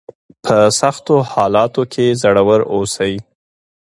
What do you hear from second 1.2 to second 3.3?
حالاتو کې زړور اوسئ.